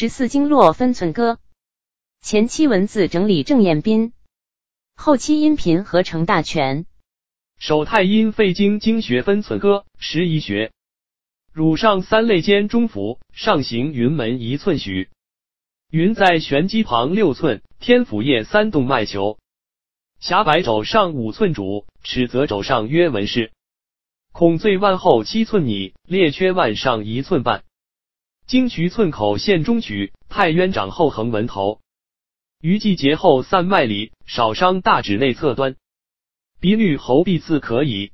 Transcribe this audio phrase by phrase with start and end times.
[0.00, 1.40] 十四经络分寸歌，
[2.20, 4.12] 前期文字整理郑彦斌，
[4.94, 6.86] 后期音频合成大全。
[7.58, 10.70] 手太阴肺经经学分寸歌，十一穴。
[11.52, 15.10] 乳上三肋间中府，上行云门一寸许。
[15.90, 19.40] 云在玄机旁六寸，天府叶三动脉球。
[20.20, 23.50] 狭白肘上五寸主，尺泽肘上约纹饰。
[24.30, 27.64] 孔最腕后七寸拟，列缺腕上一寸半。
[28.48, 31.82] 经渠寸口陷中取，太渊掌后横纹头，
[32.62, 35.76] 于季节后散脉里，少伤大指内侧端。
[36.58, 38.12] 鼻衄喉痹刺可以。